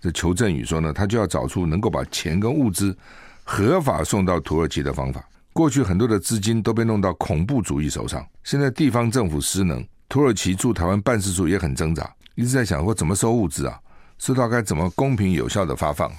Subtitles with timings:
[0.00, 2.96] 这邱振宇说呢，他就要找出能够把钱跟物资
[3.44, 5.22] 合法送到土耳其的方法。
[5.52, 13.78] 过去很多的资金都被弄到恐怖主义手上，现在地方政府失能，土耳其驻台湾办事处也很挣扎，一直在想说怎么收物资啊，
[14.16, 16.10] 收到该怎么公平有效的发放。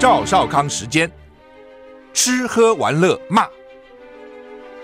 [0.00, 1.10] 赵少康时间，
[2.12, 3.46] 吃喝玩乐骂，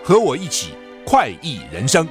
[0.03, 0.73] 和我一起
[1.05, 2.09] 快意人生。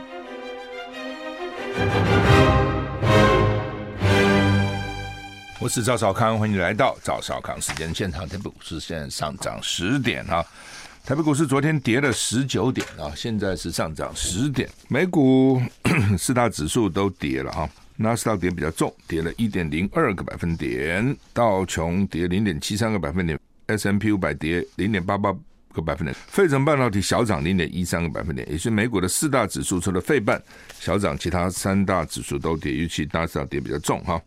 [5.59, 8.27] 我是赵少康，欢迎来到赵少康时间现场。
[8.27, 10.45] 台北股市现在上涨十点啊，
[11.03, 14.69] 台北股市昨天跌了十九点啊，现在是上涨十点。
[14.87, 15.61] 美股
[16.17, 25.35] 四大指数都跌了啊，纳斯达克跌比较重，跌了一点零二个百分点，道琼跌零点七三个百分点，S M P 五百跌零点八八。
[25.73, 30.41] 个百分点，费城半导体小涨零点一三个百分点，也是美股的四大指数，除了费半
[30.79, 34.21] 小涨，其他三大指数都跌，尤其大市场跌比较重哈。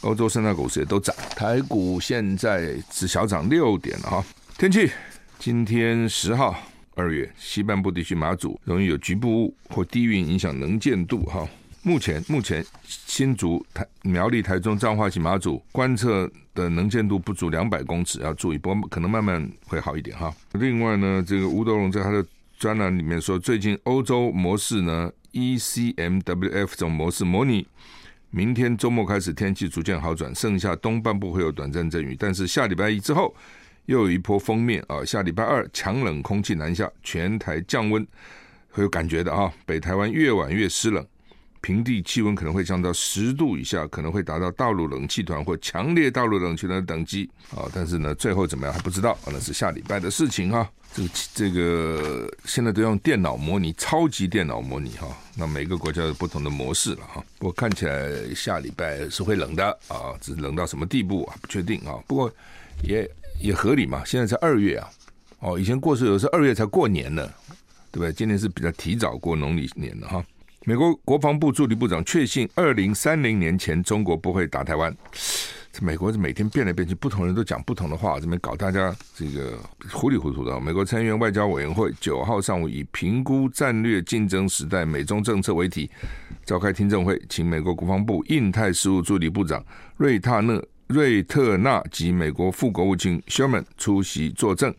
[0.00, 4.24] 欧洲三大股市也都涨，台股现在只小涨六点了哈。
[4.56, 4.90] 天气，
[5.38, 6.56] 今天十号
[6.94, 11.46] 二月，西半部地区马祖容易有局部雾或低云影响能见度哈。
[11.82, 20.30] 目前目前新竹、台苗栗、台中、彰化及马祖观测的能见度不足两百公尺，要注意，不过可能慢慢会好一点哈。
[20.52, 22.24] 另外呢，这个吴德荣在他的
[22.58, 27.66] 专栏里面说，最近欧洲模式呢，ECMWF 这种模式模拟，
[28.28, 33.34] 明天周末开始天气逐渐好转，剩下东半部会有短暂阵雨，但是下礼拜一之后
[33.86, 38.06] 又有一波锋面啊，下礼拜二强冷空气南下，全台降温
[38.68, 41.06] 会有感觉的啊，北台湾越晚越湿冷。
[41.60, 47.68] 平地气温可能会降到十度以下，可能会达到大陆冷气团或强烈大陆冷气团的等级啊！
[47.74, 50.68] 但是呢，最后怎么样还不知道，那是下礼拜的事情哈。
[50.92, 55.06] 这个这个现在都用电脑模拟，超级电脑模拟哈。
[55.36, 57.22] 那每个国家有不同的模式了哈。
[57.38, 61.36] 不过看起来下礼拜是会冷的啊，只是冷到什么地步啊？
[61.40, 61.94] 不确定啊。
[62.08, 62.32] 不过
[62.82, 64.88] 也也合理嘛，现在才二月啊。
[65.40, 67.30] 哦，以前过去有时候二月才过年呢，
[67.92, 68.12] 对不对？
[68.12, 70.24] 今年是比较提早过农历年的哈。
[70.66, 74.94] 美国国防部助理部长确信，二零三零年前中国不会打台湾。
[75.72, 79.58] 这美国是每天变来变去，不同人都讲不同的话，这边搞大家这个
[79.90, 80.60] 糊里糊涂的。
[80.60, 85.90] 美国参议院外交委员会九号上午以“评估战略竞争时代美中政策”为题
[86.44, 89.64] 召开听证会，请美国国防部印太事务助理部长
[89.96, 94.74] 瑞塔纳瑞特纳及美国副国务卿 Sherman 出席作证。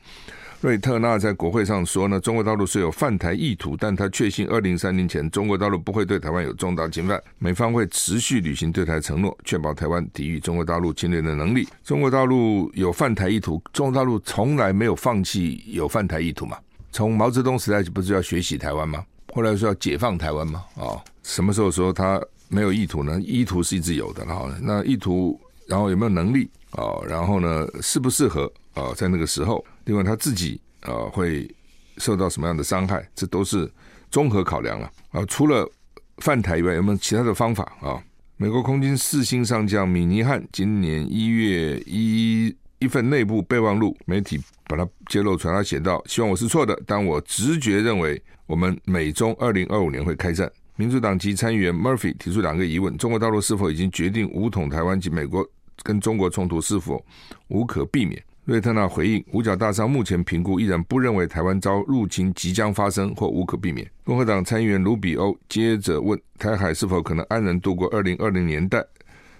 [0.62, 11.68] 瑞特纳在国会上说呢，中国大陆是有犯台意图，但他确信二零三零前中国大陆不会对台湾有重大侵犯，美方会持续履行对台承诺，确保台湾抵御中国大陆侵略的能力。
[11.84, 16.56] 中国大陆有犯台意图，中国大陆从来没有放弃有犯台意图嘛？
[16.92, 19.04] 从毛泽东时代不是要学习台湾吗？
[19.34, 20.64] 后来说要解放台湾吗？
[20.76, 23.20] 哦，什么时候说他没有意图呢？
[23.20, 26.48] 意图是一直有的，然后那意图，然后有没有能力？
[26.74, 28.52] 哦，然后呢，适不适合？
[28.76, 31.50] 啊，在那个时候，另外他自己啊会
[31.97, 33.72] 受到什么样的伤害，这都是
[34.09, 35.25] 综合考量了啊。
[35.25, 35.69] 除了
[36.18, 38.02] 犯台以外，有没有其他的方法啊？
[38.38, 55.48] 美国空军四星上将米尼汉今年一月一一份内部备忘录，媒体把它揭露出来，他写道：“希望我是错的，但我直觉认为，我们美中二零二五年会开战。”民主党籍参议员 Murphy 提出两个疑问：中国大陆是否已经决定武统台湾及美国
[55.84, 57.06] 跟中国冲突是否
[57.50, 58.24] 无可避免？
[58.51, 63.89] 瑞特纳回应：五角大厦目前评估依然不认为台湾遭入侵即将发生或无可避免。
[64.03, 68.85] 共和党参议员卢比欧接着问：台海是否可能安然度过二零二零年代？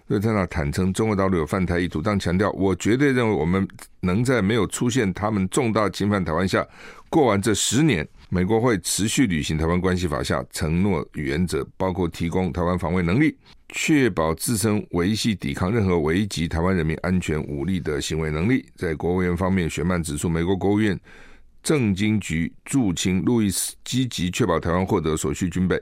[0.07, 3.67] 瑞特纳坦称中国大陆有犯台意图，但强调：我绝对认为我们
[3.99, 6.66] 能在没有出现他们重大侵犯台湾下
[7.09, 8.07] 过完这十年。
[8.29, 13.38] 美国会持续履行台湾关系法下承诺原则，包括提供台湾防卫能力。
[13.74, 18.66] 确保自身维系抵抗任何危及台湾人民安全武力的行为能力。
[18.76, 21.00] 在国务院方面，雪曼指出，美国国务院
[21.64, 25.82] 政经局驻青路易斯积极确保台湾获得所需军备。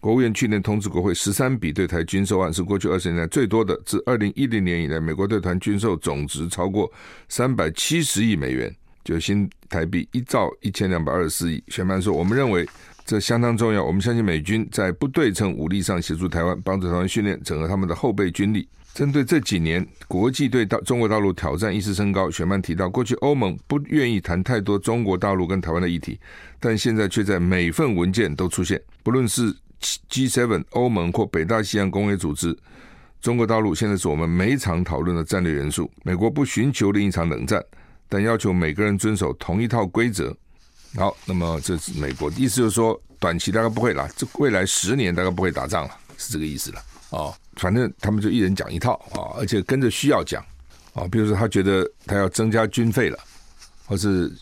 [0.00, 3.74] 国务院去年通知国会，十三笔对台军售案是过去二十年来最多的。
[3.86, 6.92] 自二零一零年以来，美国对台军售总值超过
[7.26, 8.70] 三百七十亿美元，
[9.02, 11.64] 就新台币一兆一千两百二十四亿。
[11.68, 12.68] 雪曼说：“我们认为。”
[13.04, 13.84] 这相当重要。
[13.84, 18.68] 我们相信美军在不对称武力上协助台湾，帮助台湾训练、整合他们的后备军力。
[18.94, 26.18] 针对这几年国际对大中国大陆挑战意识升高，雪曼提到，过去欧盟不愿意谈太多中国大陆跟台湾的议题，
[26.60, 28.80] 但现在却在每份文件都出现。
[29.02, 29.52] 不论是
[29.82, 32.56] G7、欧盟或北大西洋公约组织，
[33.20, 35.90] 中国大陆现在是我们每场讨论的战略元素。
[36.04, 37.60] 美国不寻求另一场冷战，
[38.08, 40.34] 但要求每个人遵守同一套规则。
[40.96, 46.82] 好，那么这是美国的意思，就是说短期大概不会了，这未来十年大概不会打仗了，是这个意思了。
[47.10, 50.44] 哦，反正他们就一人讲一套啊，而且跟着需要讲
[50.94, 53.18] 啊，比如说他觉得他要增加军费了，
[53.86, 54.32] 或是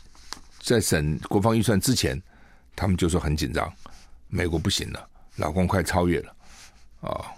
[0.60, 2.20] 在审国防预算之前，
[2.76, 3.70] 他们就说很紧张，
[4.28, 6.34] 美国不行了，老共快超越了
[7.00, 7.32] 啊。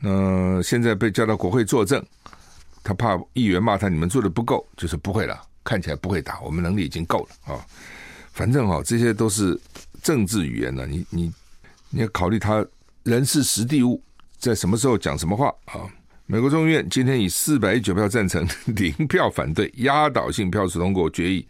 [0.00, 2.04] 那现在被叫到国会作证，
[2.82, 7.60] 他怕议员骂他，你们做的不够，就是不会了，看起来不会打，我们能力已经够了啊。
[8.38, 9.60] 反正哈，这些都是
[10.00, 11.32] 政治语言了，你你
[11.90, 12.64] 你要考虑他
[13.02, 14.00] 人事实地物，
[14.38, 15.82] 在什么时候讲什么话啊？
[16.26, 21.44] 美国众议院今天以四百一十九票赞成、零票反对，压倒性票数通过决议，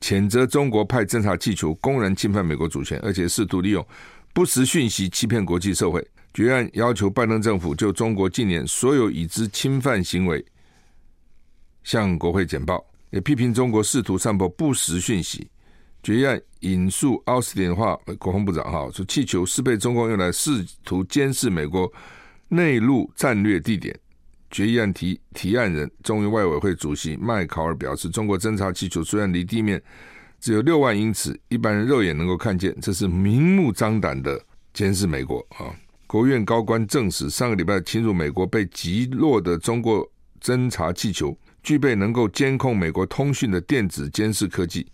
[0.00, 3.86] 谴责中国派侦察气球公然侵犯美国主权，而且试图利用
[4.32, 6.02] 不实讯息欺骗国际社会。
[6.32, 10.42] 决案要求拜登政府就中国近年所有已知侵犯行为
[11.84, 15.46] 向国会简报，也批评中国试图散播不实讯息。
[16.02, 21.92] 决议案引述奥斯汀的话，国防部长哈说，气球是被中共用来试图监视美国
[22.48, 23.98] 内陆战略地点。
[24.50, 29.80] 决议案提提案人中院外委会主席麦考尔表示，中国侦察气球虽然离地面
[30.40, 34.42] 只有六万英尺，一般人肉眼能够看见，这是明目张胆的
[34.72, 35.70] 监视美国啊。
[36.06, 40.04] 国务院高官证实，上个礼拜侵入美国被击落的中国
[40.42, 44.84] 侦察气球，具备能够监控美国通讯的电子监视科技，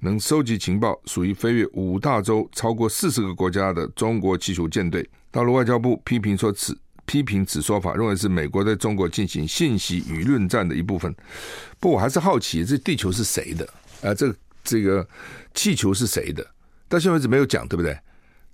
[0.00, 5.08] 能收集情报，属于飞越五大洲、超过四十个国家的中国气球舰队。
[5.30, 11.14] 大陆外交部批评说此批评此说法，认为是美国在中国进行信息舆论战的一部分。
[11.78, 13.68] 不我还是好奇，这地球是谁的？
[14.02, 15.06] 啊，这这个
[15.54, 16.46] 气球是谁的？
[16.88, 17.96] 到现在为止没有讲，对不对？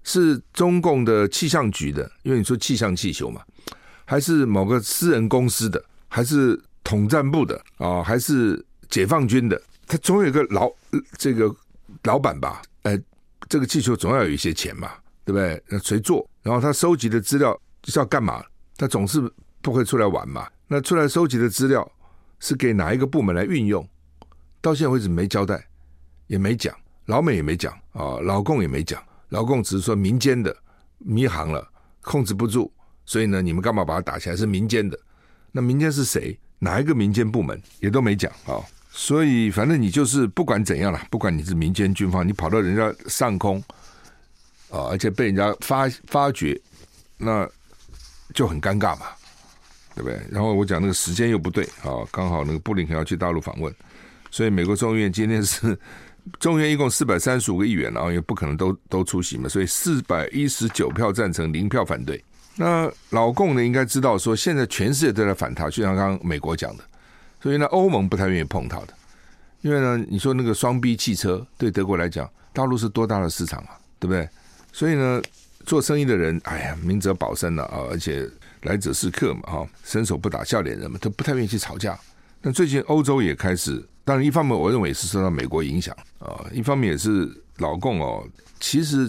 [0.05, 3.41] 是中共的气象局的，因为你说气象气球嘛，
[4.05, 9.61] 还是某个私人公司的，还是统战部的啊，还是解放军的？
[9.93, 10.73] 他总有一个老
[11.19, 11.55] 这个
[12.05, 12.63] 老板吧？
[12.85, 12.99] 哎，
[13.47, 14.91] 这个气球总要有一些钱嘛，
[15.23, 15.63] 对不对？
[15.69, 16.27] 那谁做？
[16.41, 18.43] 然后他收集的资料是要干嘛？
[18.79, 19.21] 他总是
[19.61, 20.49] 不会出来玩嘛？
[20.67, 21.87] 那出来收集的资料
[22.41, 23.87] 是给哪一个部门来运用？
[24.63, 25.63] 到现在为止没交代，
[26.27, 26.75] 也没讲，
[27.05, 28.99] 老美也没讲啊，老共也没讲。
[29.29, 30.57] 老共只是说民间的
[30.97, 32.73] 迷航了，控制不住，
[33.05, 34.37] 所以呢，你们干嘛把它打起来？
[34.37, 34.99] 是民间的，
[35.51, 36.41] 那民间是谁？
[36.61, 38.57] 哪一个民间部门也都没讲啊、
[38.93, 43.59] 所以反正你就是不管怎样了，不管你是民间军方，你跑到人家上空
[44.71, 46.59] 啊、而且被人家发发觉，
[47.17, 47.49] 那
[48.35, 49.07] 就很尴尬嘛，
[49.95, 50.21] 对不对？
[50.31, 53.75] 然后我讲那个时间又不对啊、刚好那个布林肯要去大陆访问，
[54.31, 55.77] 所以美国众议院今天是。
[56.39, 62.23] 众议院一共四百三十五个议员，然后也不可能都都出席嘛，所以四百一十九票赞成，零票反对。
[62.55, 66.85] 那老共呢，应该知道说，现在全世界都在反他，就像刚刚美国讲的，
[67.43, 68.95] 所以呢，欧盟不太愿意碰它的，
[69.63, 74.29] 因为呢，你说那个双 B 汽车对德国来讲，大陆是多大的市场啊，对不对？
[74.73, 75.21] 所以呢，
[75.67, 78.29] 做生意的人，哎呀，明哲保身了啊，而且
[78.63, 81.99] 来者是客嘛，哈，伸手不打笑脸人嘛，都不太愿意去吵架。
[82.41, 83.85] 那最近欧洲也开始。
[84.05, 88.27] 当然，一方面我认为是受到美国影响啊，一方面也是老共哦。
[88.59, 89.09] 其实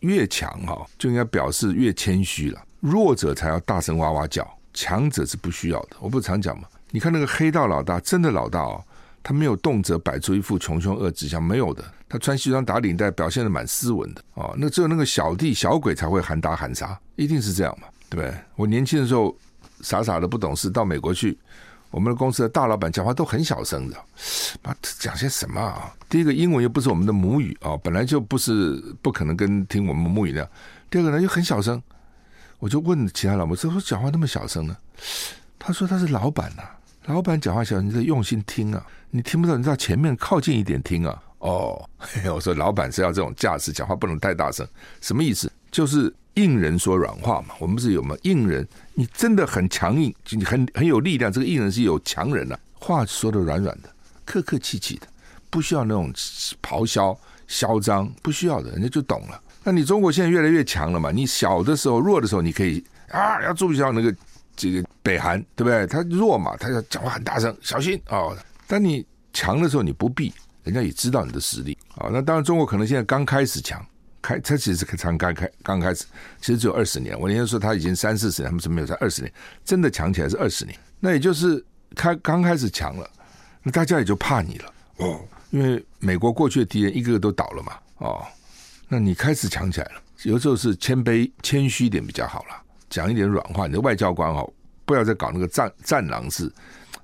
[0.00, 5.96] 越强哈，就应该表示越谦虚了，弱者才要大声哇哇叫，强者是不需要的。
[5.98, 8.80] 我不常讲嘛，你看那个黑道老大，真的老大哦，
[9.20, 11.84] 他没有动辄摆出一副穷凶恶极相，没有的。
[12.08, 14.54] 他穿西装打领带，表现得蛮斯文的哦。
[14.56, 18.32] 那只有那个小弟小鬼才会喊打喊杀，一定是这样嘛，对不对？
[18.54, 19.36] 我年轻的时候
[19.80, 21.36] 傻傻的不懂事，到美国去。
[21.90, 23.96] 我们的公司的大老板讲话都很小声的，
[24.62, 25.92] 啊，讲些什么啊？
[26.08, 30.48] 第一个，英文又不是我们的母语啊，本来就不是不可能跟听我们母语那样。
[30.88, 31.82] 第二个呢，又很小声。
[32.60, 34.76] 我就问其他老板，怎么讲话那么小声呢？
[35.58, 36.62] 他说他是老板呐、
[37.06, 41.22] 老板讲话小，你得用心听啊，你听不到，你到前面靠近一点听啊。
[41.38, 44.66] 哦，嘿，我说老板是要这种架势，讲话不能太大声，
[45.00, 45.50] 什么意思？
[45.70, 46.12] 就是。
[46.34, 48.16] 硬人说软话嘛，我们不是有吗？
[48.22, 51.30] 硬人，你真的很强硬，你很很有力量。
[51.30, 53.88] 这个硬人是有强人的、啊，话说的软软的，
[54.24, 55.06] 客客气气的，
[55.48, 56.12] 不需要那种
[56.60, 59.40] 咆哮嚣张，不需要的，人家就懂了。
[59.62, 61.12] 那你中国现在越来越强了嘛？
[61.12, 64.12] 你小的时候弱的时候，你可以啊，要注意一下那个
[64.56, 65.86] 这个北韩，对不对？
[65.86, 68.36] 他弱嘛，他要讲话很大声，小心哦。
[68.66, 70.32] 当你强的时候，你不必，
[70.62, 72.08] 人家也知道你的实力啊。
[72.10, 73.84] 那当然，中国可能现在刚开始强。
[74.22, 76.06] 开，他其实才刚刚开，刚开始，
[76.40, 77.14] 其实只有二十年。
[77.20, 79.30] 我那天说他已经三四十年，他们是没有才二十年，
[79.62, 80.74] 真的强起来是二十年。
[80.98, 81.62] 那也就是
[81.94, 83.06] 开刚开始强了，
[83.62, 85.20] 那大家也就怕你了哦，
[85.50, 88.24] 因为美国过去的敌人一个个都倒了嘛哦，
[88.88, 93.66] 那你开始强起来了，有时候是谦卑谦虚一点比较好了，讲一点软话。
[93.66, 94.50] 你的外交官哦，
[94.84, 96.50] 不要再搞那个战战狼式，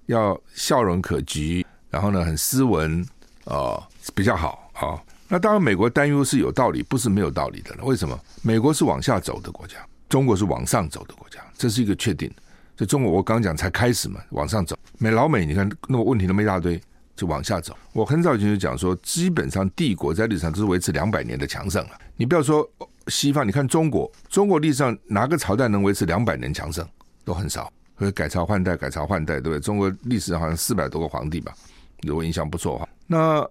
[0.07, 3.07] 要笑容可掬，然后呢很斯文
[3.45, 3.83] 哦，
[4.15, 4.99] 比较好啊。
[5.29, 7.85] 那当然，美国担忧是有道理，不是没有道理的了。
[7.85, 8.19] 为什么？
[8.43, 9.77] 美国是往下走的国家，
[10.09, 12.37] 中国是往上走的国家，这是一个确定的。
[12.77, 14.77] 就中国，我刚刚讲才开始嘛，往上走。
[14.99, 16.81] 美老美，你看那么问题那么一大堆，
[17.15, 17.77] 就往下走。
[17.93, 21.91] 我很早以前就讲说，基本上帝国在历史上都是维持两百年的强盛了。
[22.17, 22.69] 你不要说
[23.07, 26.85] 西方，你看中国，中国历史上哪个朝代能维持两百年强盛？
[27.31, 29.61] 都很少，所以改朝换代，改朝换代，对不对？
[29.61, 31.55] 中国历史上好像四百多个皇帝吧，
[32.03, 32.89] 如果印象不错的话。
[33.07, 33.49] 那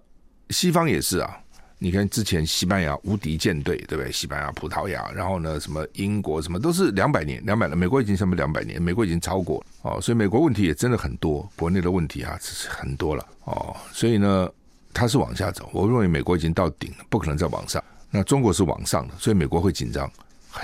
[0.50, 1.34] 西方也是啊。
[1.82, 4.12] 你看之前西班牙无敌舰队，对不对？
[4.12, 7.78] 西班牙、葡萄牙，然后呢，什么英国，什么都是两百年，两百年。
[7.78, 8.82] 美国已经什么两百年？
[8.82, 13.74] 美国已经超过哦，所以美国问题也真的很多，国内的问题啊，是很多了哦。
[13.92, 14.46] 所以呢，
[14.92, 15.70] 它是往下走。
[15.72, 17.82] 我认为美国已经到顶了，不可能再往上。
[18.10, 20.10] 那中国是往上的，所以美国会紧张，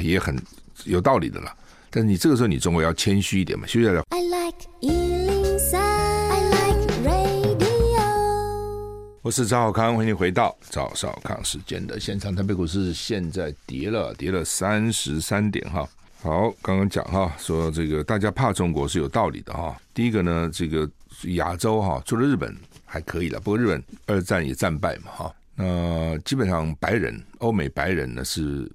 [0.01, 0.39] 也很
[0.85, 1.51] 有道理的了。
[1.97, 4.05] 但你这个时候，你中国要谦虚一点嘛，休息一下。
[4.11, 4.69] I like
[9.23, 12.37] 我是赵少康，欢迎回到赵少康时间的现场。
[12.37, 15.89] 台北股市现在跌了，跌了三十三点哈。
[16.21, 19.75] 好，刚刚讲哈，说这个大家怕中国是有道理的哈。
[19.95, 20.87] 第一个呢，这个
[21.37, 25.35] 亚洲哈，除了日本还可以了，不过日本二战也战败嘛哈。
[25.55, 28.71] 那基本上白人、欧美白人呢是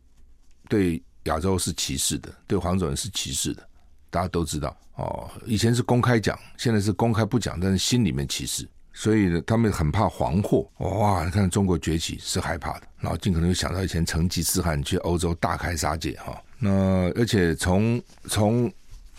[0.67, 3.67] 对亚洲是歧视的，对黄种人是歧视的，
[4.09, 5.29] 大家都知道哦。
[5.45, 8.67] 以前是公开讲，现在是公开不讲，但是心里面歧视。
[8.93, 10.69] 所以呢，他们很怕黄祸。
[10.79, 16.37] 哇，你看中国崛起是害怕的，然后尽可能想到以前成吉思汗去欧洲大开杀戒哈。
[16.59, 18.71] 那而且从从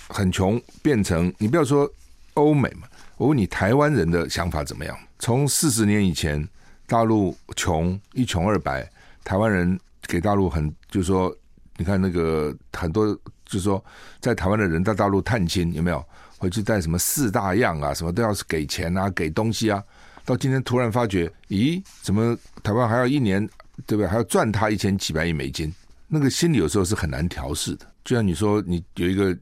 [0.09, 1.91] 很穷变成，你不要说
[2.35, 4.97] 欧美嘛，我问你台湾人的想法怎么样？
[5.19, 6.47] 从四十年以前
[6.87, 8.87] 大陆穷一穷二白，
[9.25, 11.35] 台湾人给大陆很就是说，
[11.83, 13.13] 你看那个很多
[13.45, 13.85] 就是说
[14.21, 16.05] 在台湾的人到大陆探亲有没有？
[16.39, 19.83] 回去带什么四大样啊，什么都要是给钱啊，给东西啊。
[20.25, 23.45] 到今天突然发觉，咦，怎么台湾还要一年，
[23.85, 24.07] 对不对？
[24.07, 25.73] 还要赚他一千七百亿美金？
[26.07, 27.87] 那个心里有时候是很难调试的。
[28.05, 29.33] 就像你说，你有一个，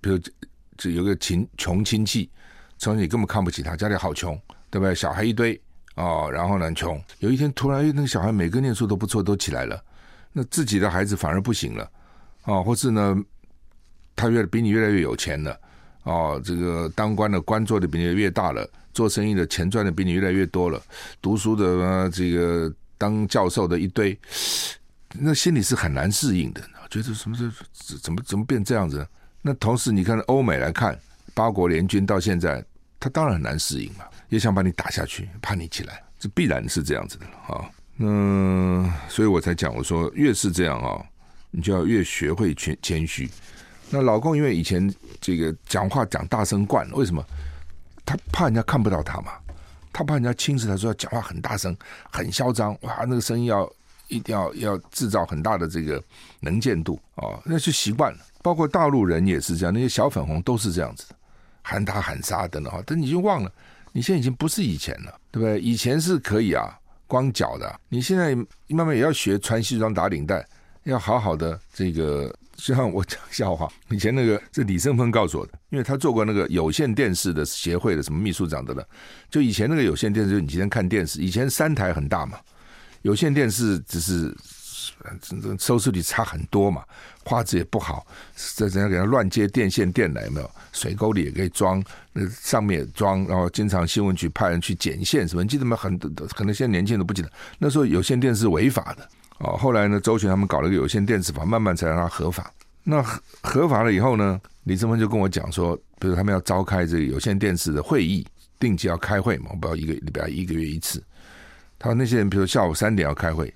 [0.00, 0.18] 比如
[0.76, 2.30] 就有个亲穷亲戚，
[2.78, 4.38] 从你根本看不起他，家里好穷，
[4.70, 4.94] 对不对？
[4.94, 5.58] 小孩一堆
[5.96, 7.02] 哦，然后呢穷。
[7.18, 9.82] 有一天突然，那个小孩每个念书都不错，都起来了，
[10.38, 11.90] 那自己的孩子反而不行了，
[12.44, 13.16] 哦，或是呢，
[14.14, 15.58] 他越比你越来越有钱了。
[16.02, 20.78] 哦，这个当官的官做的比你越大了，做生意的钱赚的比你越来越多了，
[21.22, 24.16] 读书的这个当教授的一堆，
[25.14, 29.08] 那心里是很难适应的，觉得什么这怎么怎么变这样子？
[29.40, 30.96] 那同时你看欧美来看，
[31.32, 32.62] 八国联军到现在，
[33.00, 37.64] 他当然很难适应嘛，也想把你打下去，怕你起来，这必然是这样子的啊。
[37.98, 41.02] 嗯，所以我才讲，我说越是这样啊，
[41.50, 43.28] 你就要越学会谦谦虚。
[43.88, 47.24] 那老公因为以前这个讲话讲大声惯了，为什么？
[48.04, 49.32] 他怕人家看不到他嘛，
[49.92, 51.76] 他怕人家轻视他，说要讲话很大声、
[52.10, 53.68] 很嚣张，哇，那个声音要
[54.08, 56.02] 一定要要制造很大的这个
[56.40, 58.18] 能见度哦，那就习惯了。
[58.42, 61.16] 包括大陆人也是这样，那些小粉红都是这样子的，
[61.62, 62.80] 喊打喊杀等等哈。
[62.86, 63.50] 但你就忘了，
[63.92, 65.58] 你现在已经不是以前了，对不对？
[65.58, 68.34] 以前是可以啊，光脚的，你现在
[68.68, 70.46] 慢慢也要学穿西装打领带，
[70.84, 72.34] 要好好的这个。
[72.56, 78.82] 就像我讲笑话，以前那个是李胜峰告诉我的， 因为他做过那个有线电视的协会的什么秘书长的了。
[79.28, 82.38] 就以前那个有线电视，就你今天看电视，以前三台很大嘛，
[83.02, 84.34] 有线电视只是
[85.58, 86.82] 收视率差很多嘛，
[87.24, 88.06] 画质也不好，
[88.56, 90.50] 在人家给他乱接电线电缆，有没有？
[90.72, 95.76] 水沟里也可以装，那上面也装，然后经常新闻局派人去剪线什么，你记得吗？
[95.76, 99.08] 很多可能现在年轻人都不记得，那时候有线电视违法的。
[99.38, 102.50] 哦，后来呢，周旋他们搞了个有线电视法，慢慢才让它合法。
[102.82, 103.02] 那
[103.42, 108.26] 合法了以后呢，李正峰就跟我讲说，比如他们要召开这个有线电视的会议，
[108.58, 111.02] 定期要开会嘛，我不知道一个礼拜一个月一次。
[111.78, 113.52] 他说那些人，比如下午三点要开会，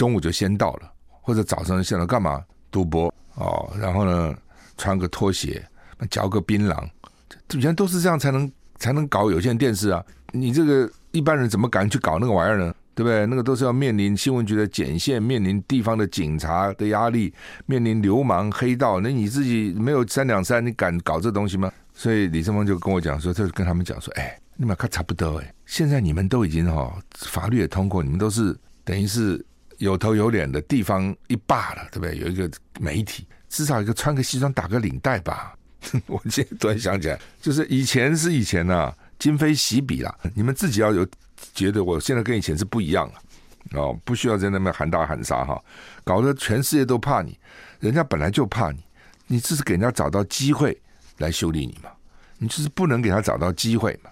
[0.00, 0.90] 中午就先到了，
[1.20, 2.42] 或者早上就先到，干嘛？
[2.70, 4.34] 赌博哦，然后呢，
[4.78, 5.62] 穿个拖鞋，
[6.10, 6.88] 嚼个槟榔，
[7.52, 10.02] 以前都是这样才能才能搞有线电视啊。
[10.32, 12.74] 你这个一般人怎么敢去搞那个玩意儿呢？
[12.94, 13.26] 对不对？
[13.26, 17.30] 那个都是要面临新闻局的检线，面临地方的警察的压力，
[17.66, 19.00] 面临流氓黑道。
[19.00, 21.70] 那你自己没有三两三，你敢搞这东西吗？
[21.92, 29.44] 所以李正峰就跟我讲说，他就跟他们讲说，哎，你们看差不多哎，现在你们都已经哈、哦，法律也通过，你们都是等于是
[29.80, 32.16] 有头有脸的地方一霸了，对不对？
[32.16, 35.54] 有一个媒体，至少一个穿个西装打个领带吧。
[36.06, 41.06] 我现在突然想起来，就是以前是以前呐、啊，今非昔比了，你们自己要有。
[41.54, 45.58] 觉得我现在跟以前是不一样了，哦，不需要在那边喊打喊杀哈，
[46.04, 47.34] 搞得全世界都怕你，
[47.80, 48.84] 人家本来就怕你，
[49.26, 50.78] 你这是给人家找到机会
[51.16, 51.88] 来修理你嘛，
[52.36, 54.10] 你就是不能给他找到机会嘛，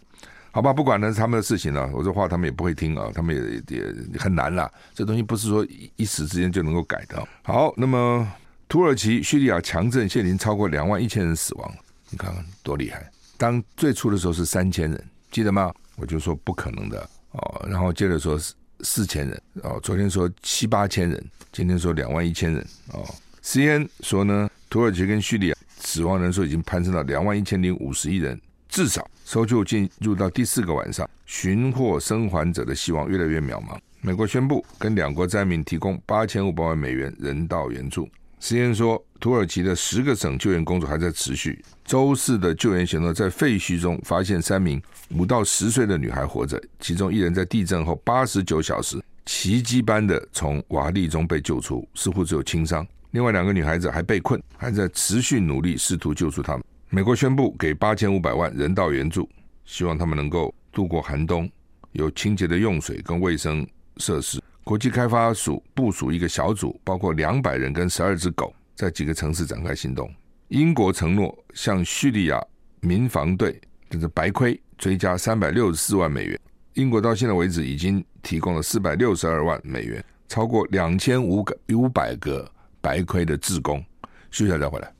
[0.50, 1.88] 好吧，不管那是他们的事情了。
[1.92, 3.84] 我这话他们也不会听啊，他们也也
[4.18, 4.70] 很难啦。
[4.94, 7.22] 这东西不是说一一时之间就能够改的。
[7.42, 8.26] 好，那么
[8.68, 11.74] 土耳其、叙利亚强震，现已经超过两万一千人死亡，
[12.10, 13.10] 你看看多厉害。
[13.36, 15.72] 当最初的时候是三千人，记得吗？
[15.96, 17.66] 我就说不可能的哦。
[17.68, 18.38] 然后接着说
[18.80, 23.04] 四千人哦，昨天说七八千人，今天说两万一千人哦。
[23.42, 33.78] CNN 说呢，土耳其跟叙利亚死亡人数已经攀升到两万一千零五十一人，至少搜救进入到第四个晚上，寻获生还者的希望越来越渺茫。
[34.00, 38.08] 美国宣布跟两国灾民提供八千五百万美元人道援助。
[38.40, 41.60] CNN 说，土耳其的十个省救援工作还在持续。
[41.84, 52.86] 周四的救援行动在废墟中发现三名五到十岁的女孩活着，其中一人在地震后八十九小时奇迹般的从瓦砾中被救出，似乎只有轻伤。
[53.10, 56.62] 另外两个女孩子还被困，还在持续努力试图救出她们。
[56.90, 59.28] 美国宣布给八千五百万人道援助，
[59.66, 61.50] 希望他们能够度过寒冬，
[61.92, 63.66] 有清洁的用水跟卫生
[63.98, 64.42] 设施。
[64.64, 70.10] 国际开发署部署一个小组，包括两百人跟十二只狗，在几个城市展开行动。
[70.48, 72.42] 英国承诺向叙利亚
[72.80, 76.40] 民防队就是白盔追加三百六十四万美元。
[76.72, 82.50] 英国到现在为止已经提供了四百六十二万美元，超过两千五个五百个。
[82.80, 83.84] 白盔的志工，
[84.30, 84.90] 休息下再回来。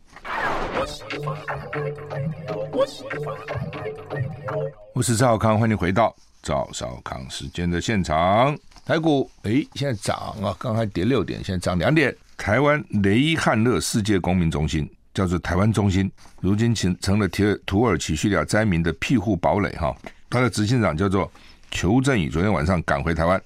[4.95, 8.57] 我是赵康，欢迎回到赵少康时间的现场。
[8.87, 12.15] 台股哎，现在涨啊，刚才跌六点，现在涨两点。
[12.37, 19.95] 台湾雷汉勒世界公民中心叫做台湾中心，如今成成了土土耳其叙利亚灾民的庇护堡垒哈。
[20.31, 21.31] 他的执行长叫做
[21.71, 23.41] 裘振宇，昨天晚上赶回台湾。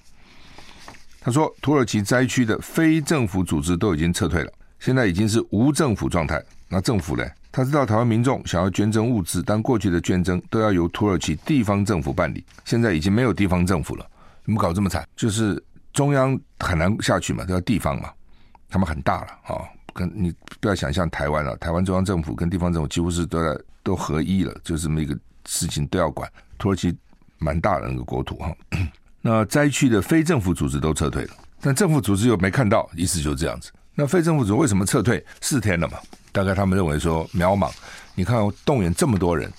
[1.19, 6.41] 他说，土耳其灾区的非政府组织都已经撤退了，现在已经是无政府状态。
[6.73, 7.23] 那政府呢？
[7.51, 14.03] 他知道台湾民众想要捐赠物资，但过去的捐赠都要由土耳其地方政府办理，现在已经没有地方政府了。
[14.43, 15.07] 怎么搞这么惨？
[15.15, 15.63] 就是
[15.93, 18.09] 中央很难下去嘛，都要地方嘛。
[18.69, 26.27] 他们很大了啊、哦，跟你不要想象台湾了，台湾中央政府跟地方政府几乎是都在都合一了，就这么一个事情都要管。
[26.57, 26.97] 土耳其
[27.37, 28.49] 蛮大的那个国土哈。
[28.49, 28.79] 哦
[29.25, 33.71] 那灾区的非政府组织都撤退了，但政府组织又没看到，意思就是这样子。
[33.95, 35.23] 那非政府组为什么撤退？
[35.39, 35.99] 四天了嘛，
[36.31, 37.71] 大概他们认为说渺茫。
[38.15, 39.51] 你看动员这么多人，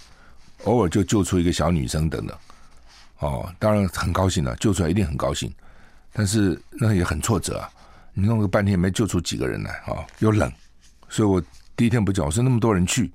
[0.65, 2.37] 偶尔就救出一个小女生等等，
[3.19, 5.53] 哦，当然很高兴了，救出来一定很高兴。
[6.13, 7.71] 但是那也很挫折啊，
[8.13, 10.53] 你弄个半天没救出几个人来啊、又冷。
[11.09, 11.43] 所以我
[11.77, 13.13] 第一天不讲，我说那么多人去，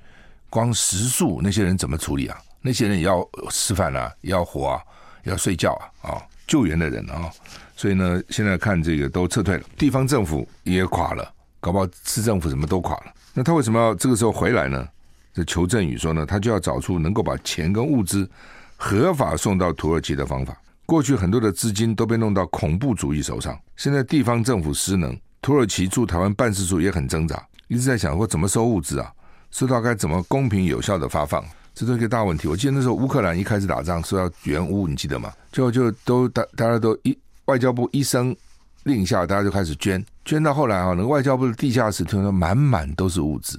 [0.50, 2.38] 光食宿那些人怎么处理啊？
[2.62, 4.82] 那些人也要吃饭啊，也要活啊，
[5.24, 6.22] 也要睡觉啊，啊、哦。
[6.48, 7.32] 救援的人啊，
[7.80, 13.13] 所以呢，现在看这个都撤退了，地方政府也垮了，搞不好市政府什么都垮了。
[13.34, 14.86] 那他为什么要这个时候回来呢？
[15.34, 18.30] 这裘振宇说呢，他就要找出能够把钱跟物资
[18.76, 20.62] 合法送到土耳其的方法。
[20.86, 29.10] 过去很多的资金都被弄到恐怖主义手上，现在地方政府失能，土耳其驻台湾办事处也很挣扎，一直在想说怎么收物资啊，
[29.52, 31.42] 收到该怎么公平有效的发放。
[31.74, 32.50] 这都是一个大问题。
[32.50, 35.32] 我记得那时候乌克兰一开始打仗说要援乌，你记得吗？
[35.50, 37.18] 就就都大大家都一
[37.50, 38.36] 外交部一声
[38.84, 43.58] 令下，大家就开始捐，捐到后来啊，那个外交部的地下室听说满满都是物资，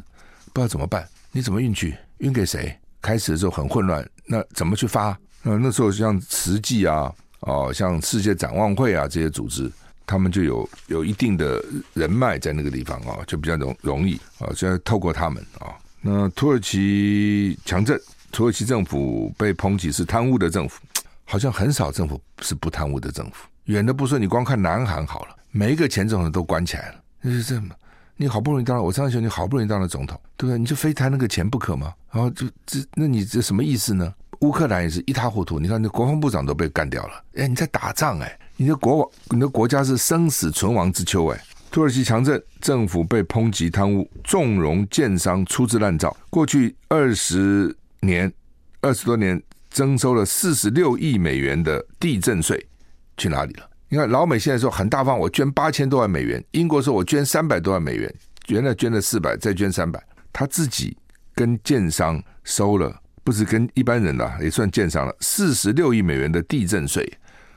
[0.52, 1.04] 不知道怎么办。
[1.32, 1.96] 你怎么运去？
[2.18, 2.78] 运给谁？
[3.02, 5.18] 开始的时候很混乱，那怎么去发？
[5.42, 9.68] 那那时候像慈济啊，哦，像世界展望会啊这些组织，
[10.06, 11.60] 他们就有有一定的
[11.94, 15.74] 人脉在那个地方啊，就比较容容易啊，就要透过他们啊。
[16.00, 18.00] 那土耳其强震，
[18.30, 20.80] 土耳其政府被抨击是贪污的政府，
[21.24, 23.48] 好像很少政府是不贪污的政府。
[23.64, 26.94] 远的不说，你光看南韩好了，每一个前总统都关起来了。
[27.20, 27.68] 那是这么，
[28.16, 30.58] 你好不容易当了，我上次说你好不容易当了总统，对不对？
[30.58, 31.92] 你就非贪那个钱不可吗？
[32.10, 34.12] 然后就这，那你这什么意思呢？
[34.40, 37.24] 乌克兰也是一塌糊涂，你看那国防部长都被干掉了。
[37.34, 41.40] 哎，你在打仗哎，你的国王，你的国家是生死存亡之秋哎。
[41.70, 46.16] 土耳其强震，政府被抨击贪污，纵容建商粗制滥造。
[46.28, 48.32] 过去二十年、
[48.80, 52.66] 二十多年，征收了四十六亿美元的地震税，
[53.20, 53.68] 去哪里了？
[53.90, 58.12] 你看老美现在说很大方，我捐八千多万美元；英国说我捐三百多万美元，
[58.48, 60.02] 原来捐了四百，再捐三百。
[60.32, 60.96] 他自己
[61.34, 67.06] 跟建商收了，不是跟一般人了，也算建商了，四十六亿美元的地震税。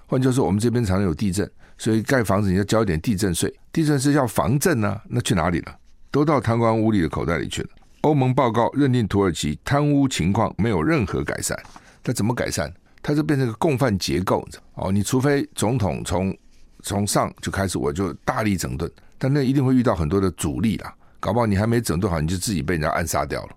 [0.07, 1.49] 换句话说，我们这边常常有地震。
[1.77, 5.75] 所以盖房子你要交一点地震税，地震税要防震呢、啊，那去哪里了？
[6.11, 7.69] 都到贪官污吏的口袋里去了。
[8.01, 11.57] 欧盟报告认定土耳其贪污情况没有任何改善，
[12.03, 12.71] 那怎么改善？
[13.03, 14.47] 它就变成个共犯结构。
[14.73, 16.35] 哦，你除非总统从
[16.81, 18.89] 从上就开始，我就大力整顿，
[19.19, 20.91] 但那一定会遇到很多的阻力啦。
[21.19, 23.49] 搞不好你还没整顿好，你就自己被人家暗杀掉了。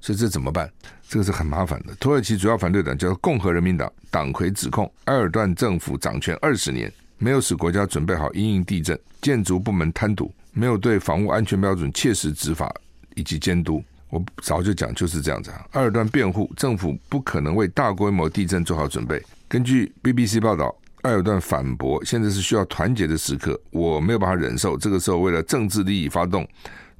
[0.00, 0.70] 所以这怎么办？
[1.08, 1.94] 这个是很麻烦的。
[1.96, 12.72] 土耳其主要反对党叫做共和人民党，党魁指控埃尔段政府掌权二十年，没有使国家准备好因应地震，建筑部门贪渎，没有对房屋安全标准切实执法
[13.14, 13.82] 以及监督。
[14.16, 15.66] 我早就讲就是这样子啊。
[15.72, 19.22] 埃尔段辩护，政府不可能为大规模地震做好准备。
[19.46, 26.48] 根据 BBC 报道，埃尔段反驳，现在是需要团结的时刻，我没有办法忍受这个时候为了政治利益发动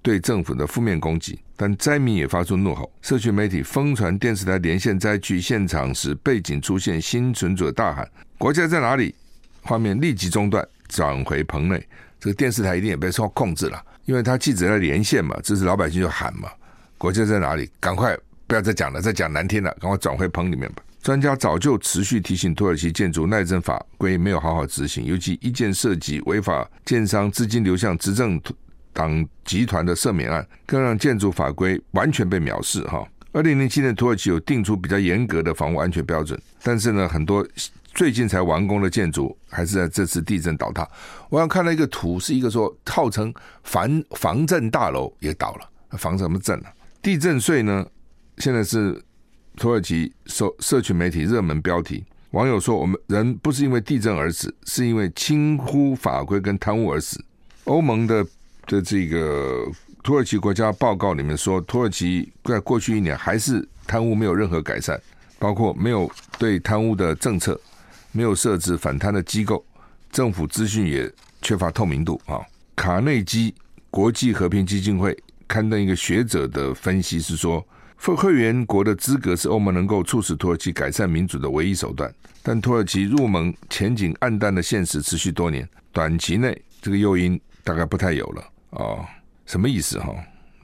[0.02, 1.40] 对政府的负面攻击。
[1.56, 9.14] 但灾民也发出怒吼，社群媒体疯传电视台连线灾区现场时，背景出现幸存者大喊“国家在哪里”，
[9.64, 11.82] 画面立即中断，转回棚内。
[12.20, 16.50] 这个电视台一定也被受控制了，因为他记者在连线嘛，这是老百姓就喊嘛。
[16.98, 17.70] 国家在哪里？
[17.80, 20.82] 赶快不要再讲了，再讲难听了，赶快转回棚里面吧。
[21.02, 28.40] 专家早就持续提醒土耳其建筑耐震法规没有好好执行，尤其一件涉及违法建商资金流向执政
[28.92, 32.82] 党集团的赦免案，更让建筑法规完全被藐视。
[32.84, 37.46] 哈，二零零七年土耳其有定出比较严格的房屋安全标准，但是呢，很多
[37.94, 40.88] 最近才完工的建筑还是在这次地震倒塌。
[41.28, 43.32] 我想看到一个图，是一个说号称
[43.62, 46.66] 防防震大楼也倒了，防什么震呢？
[47.06, 47.86] 地震税呢？
[48.38, 49.00] 现在是
[49.56, 52.04] 土耳其社社群媒体热门标题。
[52.32, 57.24] 网友说：“我们人不是因为地震而死，是因为轻忽法规跟贪污而死。”
[57.62, 58.26] 欧盟的
[58.66, 59.64] 的这个
[60.02, 65.00] 土耳其国家报告里面说，土耳其在过去一年还是贪污没有任何改善，
[65.38, 67.56] 包括没有对贪污的政策，
[68.10, 69.64] 没有设置反贪的机构，
[70.10, 71.08] 政府资讯也
[71.40, 72.40] 缺乏透明度啊。
[72.74, 73.54] 卡内基
[73.92, 75.16] 国际和平基金会。
[75.48, 82.12] 刊登一个学者的分析是说，会员国的资格是欧盟能够促使土耳其改善民主的唯一手段。
[82.42, 89.04] 但土耳其入盟前景暗淡的现实持续多年，短期内这个诱因大概不太有了哦。
[89.46, 90.14] 什么意思哈？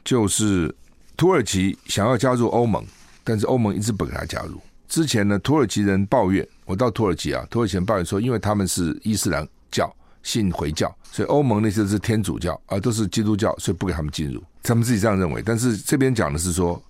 [0.04, 0.72] 就是
[1.16, 2.84] 土耳其想要加入欧盟，
[3.24, 4.60] 但是欧盟一直不给他加入。
[4.88, 9.92] 之前呢，土耳其人抱怨，我到土耳其啊，土耳其人抱怨说，因为他们是伊斯兰教。
[10.22, 14.42] 信回教，所以欧盟那些是天主教啊，都是基督教，所以不给他们进入。
[14.62, 15.42] 他们自己这样认为。
[15.44, 16.80] 但是这边讲的是说，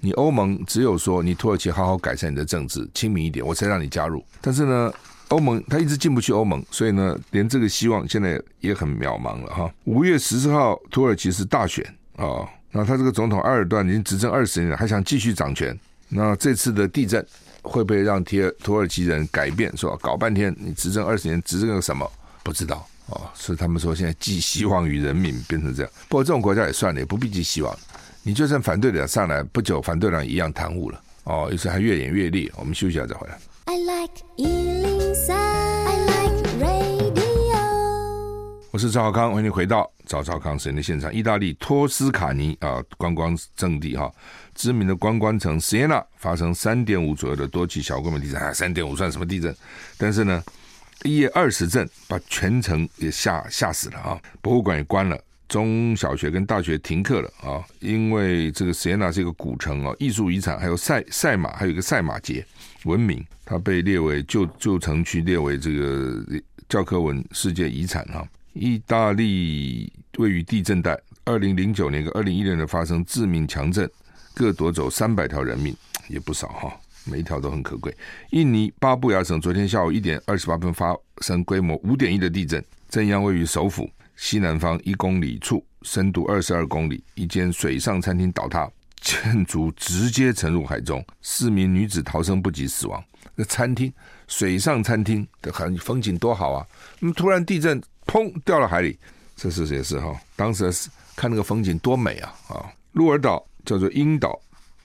[0.00, 4.24] 你欧盟只有说你土耳其好好改善你的政治，亲民一点，我才让你加入。
[4.40, 4.92] 但是呢，
[5.28, 9.72] 欧盟他一直进不去欧盟，所以呢，连这个希望现在也很渺茫了哈。
[9.84, 11.84] 五月十四号，土耳其是大选
[12.16, 15.78] 啊，那他这个总统埃尔段已经执政二十年了，还想继续掌权。
[16.08, 17.24] 那这次的地震
[17.62, 19.74] 会不会让铁土耳其人改变？
[19.76, 22.10] 说搞半天你执政二十年，执政个什么？
[22.42, 25.92] 不知道哦，所以他们说现在寄希望于人民变成这样。
[26.08, 27.76] 不过这种国家也算了，也不必寄希望。
[28.22, 32.50] 你就算反对党上来不久，反对党一样贪污了哦，有时还越演越烈。
[32.56, 33.38] 我们休息一下再回来。
[33.64, 37.60] I like 103, I like radio。
[38.70, 41.12] 我是赵少康，欢迎你回到赵少康时间的现场。
[41.12, 44.12] 意大利托斯卡尼啊，观光胜地哈，
[44.54, 48.40] 知名的观光城 Siena 发生三点五左右的多起小规模地震。
[48.40, 49.54] 啊，三点五算什么地震？
[49.98, 50.42] 但是呢。
[51.02, 54.20] 一夜二十震，把全城也吓吓死了啊！
[54.42, 57.64] 博物馆也关了，中小学跟大学停课了啊！
[57.80, 62.44] 因为这个锡纳是一个古城啊，艺术遗产，还有赛赛马，还有一个赛马节
[62.84, 66.22] 闻名，它被列为旧旧城区列为这个
[66.68, 68.26] 教科文世界遗产哈。
[68.52, 73.90] 意大利位于地震带，二零零九年跟二零一六年发生致命强震，
[74.34, 75.74] 各夺走三百条人命，
[76.08, 76.78] 也不少哈。
[77.04, 77.94] 每一条都很可贵。
[78.30, 87.02] 印尼巴布亚省昨天下午一点二十八分发生规模五点一的地震，震央位于首府西南方一公里处，深度二十二公里。
[87.14, 93.02] 一间水上餐厅倒塌，建筑直接沉入海中，四名女子逃生不及死亡。
[93.34, 93.92] 那餐厅
[94.28, 96.66] 水上餐厅的很风景多好啊！
[96.98, 98.98] 那么突然地震，砰掉了海里，
[99.36, 100.14] 这是也是哈。
[100.36, 102.66] 当时是看那个风景多美啊啊！
[102.92, 104.38] 鹿儿岛叫做鹰岛。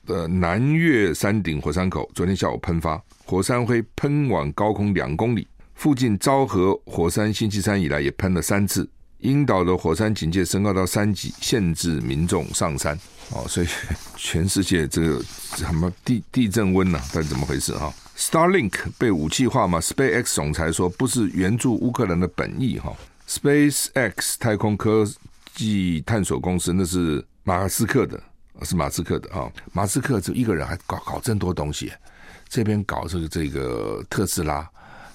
[0.06, 5.48] 的南岳山顶火山口昨天下午喷发，火山灰喷往高空两公里。
[5.74, 8.90] 附近昭和火山星期三以来也喷了三次。
[9.20, 12.98] 鹰岛的火山警戒升高到三级，限制民众上山。
[13.32, 13.68] 哦，所以
[14.16, 15.22] 全世界这个
[15.56, 17.06] 什么地地震温呢、啊？
[17.14, 22.96] 到底怎么回事哈？Starlink 被武器化吗？SpaceX 总裁说不是援助乌克兰的本意哈。
[23.28, 25.04] SpaceX 太空科
[25.56, 28.22] 技探索公司那是马斯克的。
[28.64, 31.92] 是马斯克的啊，马斯克就一个人还搞搞这么多东西，
[32.48, 34.68] 这边搞这个这个特斯拉，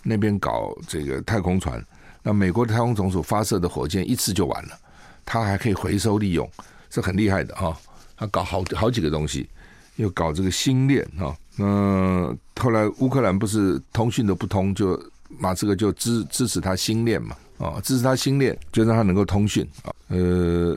[0.03, 1.83] 那边搞这个太空船。
[2.23, 4.79] 那美国的太空总署发射的火箭一次就完了，
[5.25, 6.49] 他还可以回收利用，
[6.91, 7.75] 是很厉害的哈。
[8.17, 9.49] 他搞好好几个东西，
[9.97, 11.35] 又搞这个星链哈。
[11.57, 15.03] 那后来乌克兰不是通讯都不通，就
[15.39, 19.91] 马斯克就支支持他星链嘛，啊，支持他星链，就让他能够通讯啊。
[20.09, 20.77] 呃，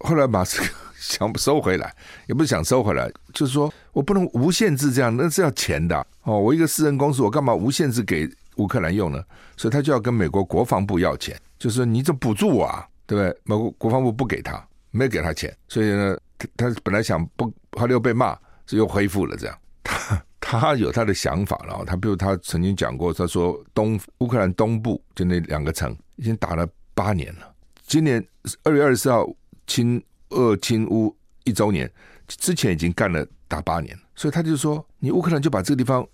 [0.00, 0.74] 后来马斯克。
[1.00, 1.92] 想收回来，
[2.26, 6.38] 也不是想收回来，就是说我不能无限制这样，那是要钱的哦。
[6.38, 9.24] 我一个私人公司，我干嘛无限制给乌克兰用呢？
[9.56, 13.40] 所以他就要跟美国国防部要钱，就是说你这补助我啊，对不对？
[13.44, 16.16] 美国国防部不给他，没给他钱，所以呢，
[16.56, 17.46] 他他本来想不，
[17.78, 18.34] 后来又被骂，
[18.66, 19.58] 所以又恢复了这样。
[19.82, 27.54] 他他有他的想法了，他比如他曾经讲过，他说东乌克兰东部就那两个城已经打了八年了，
[27.86, 28.22] 今年
[28.64, 29.26] 二月二十四号
[29.66, 31.14] 侵俄侵乌
[31.44, 31.90] 一周年，
[32.26, 36.06] 之前已经干了打八年，所以他就说，你乌克兰就把这个地方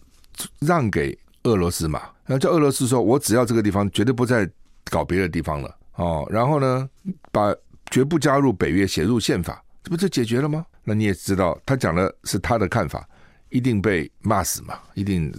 [0.60, 4.48] 让给俄罗斯嘛，然后叫俄罗斯说，我只要这个地方，绝对不再
[4.84, 6.88] 搞别的地方了哦，然后呢，
[7.30, 7.54] 把
[7.90, 10.66] 绝不加入北约写入宪法，这不就解决了吗？
[10.84, 13.08] 那你也知道，他讲的是他的看法。
[13.48, 14.74] 一定被骂死嘛？
[14.94, 15.32] 一定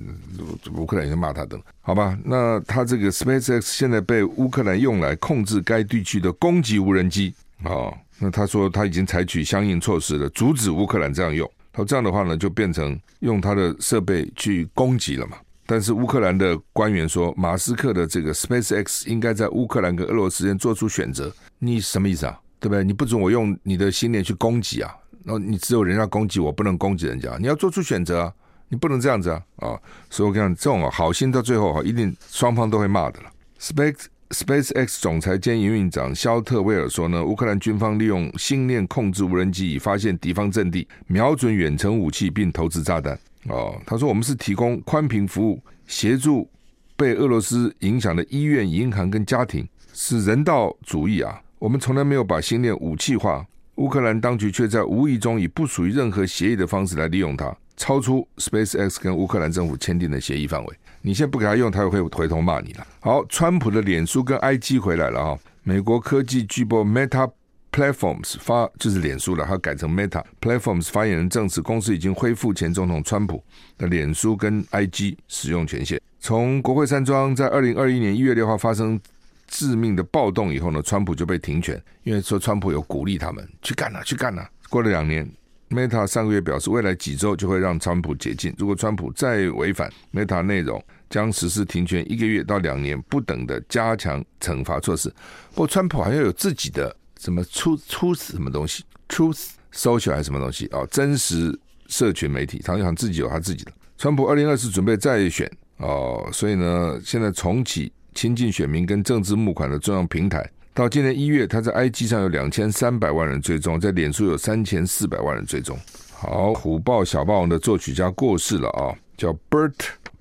[0.74, 2.18] 乌克兰也骂他的，好吧？
[2.24, 7.98] 那他这个 SpaceX 现在被乌克兰用来控制该地区的攻击无人机啊、哦。
[8.20, 11.50] 那他说他已经采取相应措施了，阻止乌克兰这样用。
[11.72, 15.38] 他说这样的话呢，就变成用他的设备去攻击了嘛。
[15.66, 21.32] 但是乌克兰的官员说，马斯克的这个 SpaceX 应该在乌克兰跟俄罗斯之间做出选择。
[21.60, 22.40] 你什么意思啊？
[22.60, 22.84] 对不对？
[22.84, 24.92] 你不准我用你的星链去攻击啊？
[25.24, 27.38] 然后你只有人家攻击我，不能攻击人家。
[27.38, 28.34] 你要做出选择啊，
[28.70, 29.78] 你不能这样子啊啊！
[30.10, 33.30] 所以我跟你讲，这种，好心到最后哈，一定双方都会骂的了。
[33.60, 43.18] Space SpaceX 总裁兼营运长肖特威尔说呢，乌克兰军方利用星链控制无人机，以发现敌方阵地，瞄准远程武器，并投掷炸弹。
[43.48, 46.50] 哦，他说我们是提供宽频服务，协助
[46.98, 51.42] 被俄罗斯影响的医院、银行跟家庭，是人道主义啊。
[51.58, 53.46] 我们从来没有把星链武器化。
[53.78, 60.76] 乌克兰当局却在无意中以不属于任何协议的方式来利用它，超出 SpaceX 跟乌克兰政府签订的协议范围。
[61.04, 62.88] 你现在不给他用，他又会回头骂你了。
[63.00, 65.40] 好，川普的脸书跟 IG 回来了哈。
[65.62, 67.30] 美国科技巨擘 Meta
[67.72, 73.44] Platforms 发就是脸书了，它改成 Meta Platforms 发言人证实，公司已经恢复前总统川普
[73.78, 76.02] 的脸书跟 IG 使用权限。
[76.20, 79.00] 从国会山庄在二零二一年一月六号发生。
[79.48, 84.48] 致命的暴动以后呢，川普就被停权，因为说川普有鼓励他们去干了，去干了。
[84.70, 85.30] 过了两年
[85.70, 88.54] ，Meta 上个月表示，未来几周就会让川普解禁。
[88.58, 95.10] 如果川普再违反 Meta 内容，将实施停权一个月到两年不等的加强惩罚措施。
[95.52, 101.58] 不过，川普好像有自己的什么出出什么东西，Truth Social 还是什么东西哦，真实
[101.88, 103.72] 社群媒体，他好像自己有他自己的。
[103.98, 107.92] 川普二零二四准备再选哦，所以呢，现在重启。
[108.18, 115.78] 亲近选民跟政治募款的重要平台，到今年一月，他在 IG 上有两千三百万人追踪，在脸书有三千四百万人追踪。
[116.12, 119.76] 好，虎豹小霸王的作曲家过世了啊，叫 Bert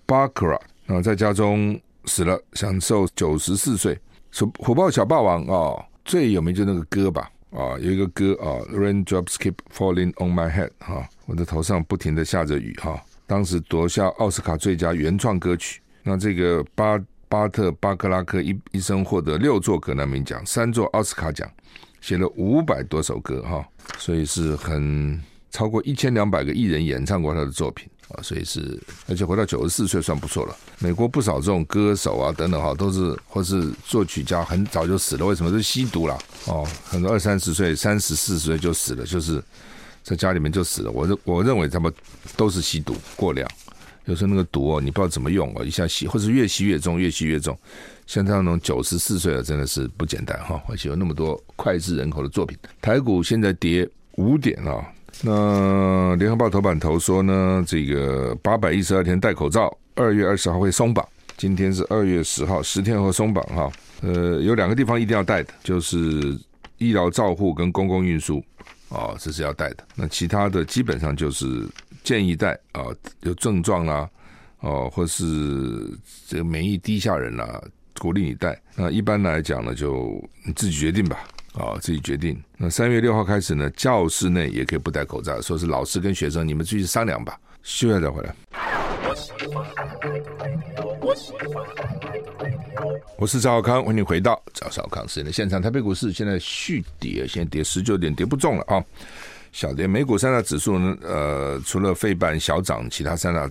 [0.06, 3.98] Bacharach，然后在家中死了，享寿九十四岁。
[4.30, 15.80] 说虎豹小霸王啊，最有名就那个歌吧啊，有一个歌啊，Raindrops Keep Falling on My Head 哈，我的头上不停的下着雨哈，当时夺下奥斯卡最佳原创歌曲。
[16.02, 17.02] 那这个巴。
[17.28, 21.50] 巴特巴克拉克一一生获得六座格莱美奖、三座奥斯卡奖，
[22.00, 23.66] 写了五百多首歌哈，
[23.98, 30.56] 所以是很超过一千两百个艺人演唱过他的作品啊，所以是而且活到九十四岁算不错了。
[30.78, 35.50] 美国不少这种歌手啊等等哈，都是或是作曲家很早就死了，为什么？
[35.50, 39.42] 是吸毒了哦，很多二三十岁、三十四十岁就死了，就是
[40.02, 40.90] 在家里面就死了。
[40.90, 41.92] 我认我认为他们
[42.36, 43.50] 都是吸毒过量。
[44.06, 47.56] 有时候那个毒哦，你不知道怎么用哦，一下吸，或者越吸越重，越吸越重。
[48.06, 52.56] 像他那种九十四岁了，真的是不简单哈，而且有那么多脍炙人口的作品。
[52.80, 54.86] 台股现在跌五点啊，
[55.22, 61.06] 那联合报头版头说呢，这个八百一十二天戴口罩，二月二十号会松绑。
[61.36, 63.70] 今天是二月十号，十天后松绑哈。
[64.02, 66.38] 呃，有两个地方一定要戴的，就是
[66.78, 68.40] 医疗照护跟公共运输
[68.90, 69.78] 哦，这是要戴的。
[69.96, 71.66] 那其他的基本上就是。
[72.06, 72.84] 建议戴啊，
[73.22, 74.08] 有症状啦，
[74.60, 75.24] 哦，或是
[76.28, 77.60] 这个免疫低下人啦，
[77.98, 78.56] 鼓励你戴。
[78.76, 82.40] 那一般来讲呢，就你自己决定吧，啊，自己决定。
[82.56, 87.36] 那三月六号开始呢，教室内也可以不戴口罩，说是老师跟学生，你们自己商量吧。
[87.64, 88.32] 休息再回来。
[93.18, 95.60] 我是赵小康，欢迎回到赵小康时间的现场。
[95.60, 98.84] 台北股市现在续跌，现在跌十九点，跌不中了啊。
[99.56, 100.94] 小跌，美股三大指数呢？
[101.00, 103.48] 呃，除了费半小涨，其他三大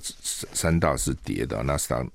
[0.53, 2.07] 三大是跌的，纳斯达克、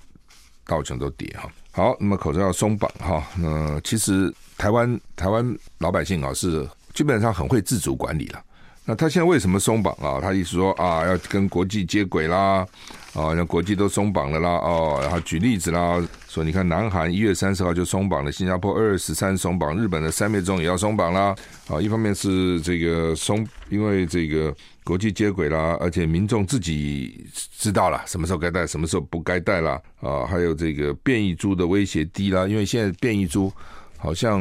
[0.64, 1.50] 道琼都跌哈。
[1.72, 3.26] 好，那么口罩要松绑哈。
[3.36, 8.40] 那其实台湾台湾老百姓啊，是基本上很会自主管理了。
[8.84, 10.20] 那他现在为什么松绑啊？
[10.22, 12.64] 他意思说啊，要跟国际接轨啦，
[13.12, 21.34] 哦，像国际都松绑了啦，哦，然后举例子啦，说你看南韩一月三十号就松绑了，新加坡二月十三松绑，日本的三月中也要松绑啦。
[21.66, 27.26] 啊，一方面是这个松，因为这个国际接轨啦，而且民众自己
[27.58, 29.80] 知道了什么时候该戴，什么时候不该戴啦。
[30.00, 33.52] 啊，还有这个变异株的威胁低啦，因为现在变异株
[33.98, 34.40] 好像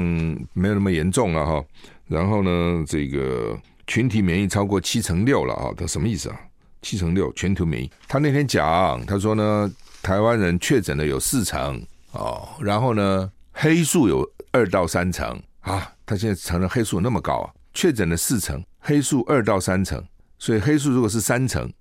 [0.53, 1.63] 没有那么严重了哈。
[2.07, 6.39] 然后呢，这个群体免疫超过七成六了啊，它什么意思啊？
[6.81, 7.91] 七成六，全球免疫。
[8.07, 15.91] 他那天讲，他说呢，台湾人确诊的有四成哦，然后呢，黑数有二到三成啊。
[16.05, 20.03] 他现在承认黑数那么高啊，确诊的四成，黑数二到三成，
[20.39, 21.71] 所以黑数如果是三成，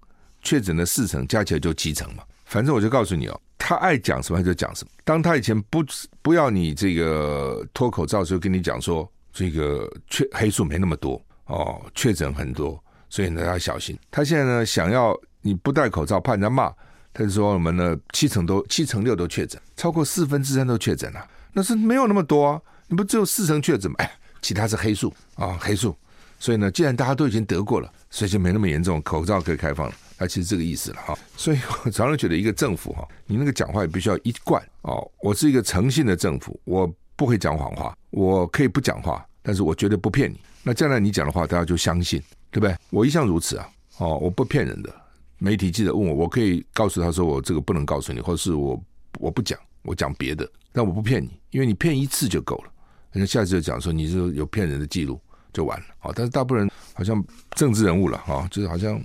[0.42, 2.22] 确诊的四成，加起来就七成嘛。
[2.44, 4.90] 反正我就告诉你哦，他爱讲什么他就讲什么。
[5.04, 5.82] 当他以前不
[6.20, 12.82] 不要你这个脱口罩的时候，跟你讲说这个确黑数没那么多哦，确诊很多。
[13.10, 13.98] 所以呢，要小心。
[14.10, 16.72] 他现在呢，想要你不戴口罩，怕人家骂。
[17.12, 21.26] 他就说我们呢，七成都七成六都确诊，超过四分之三都确诊了。
[21.52, 23.96] 那是没有那么多啊，你不只有四成确诊吗？
[23.98, 25.96] 哎，其他是黑数啊，黑数。
[26.38, 29.94] 所以呢，既然大家都已经得过了，所以就没那么严重，口罩可以开放了。
[30.16, 31.18] 那其实这个意思了哈。
[31.36, 35.10] 所以我常常觉得，一个政府哈，你那个讲话也必须要一贯哦。
[35.20, 40.40] 我是一个诚信的政府，我不会讲谎话，我可以不讲话，但是我绝对不骗你。
[40.62, 42.22] 那将来你讲的话，大家就相信。
[42.50, 42.76] 对不对？
[42.90, 43.68] 我一向如此啊！
[43.98, 44.94] 哦，我不骗人的。
[45.38, 48.82] 媒体记者问我，我可以告诉他说，我这个不能告诉你，或者是我
[49.18, 50.48] 我不讲，我讲别的。
[50.72, 52.70] 但我不骗你，因为你骗一次就够了。
[53.12, 55.20] 人家下次就讲说你是有骗人的记录，
[55.52, 55.86] 就完了。
[55.98, 59.00] 好，但是大部分人好像政治人物了哈，就是好像